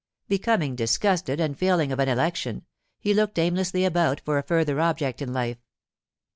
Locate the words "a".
4.39-4.43